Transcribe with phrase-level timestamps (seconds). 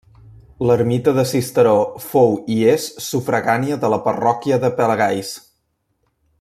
[0.67, 5.33] L'ermita de Sisteró fou i és sufragània de la parròquia de Pelagalls.